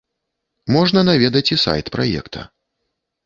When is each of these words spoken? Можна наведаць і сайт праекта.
Можна 0.75 1.03
наведаць 1.09 1.45
і 1.55 1.59
сайт 1.65 1.91
праекта. 1.97 2.47